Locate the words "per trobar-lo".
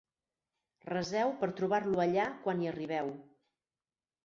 1.43-2.03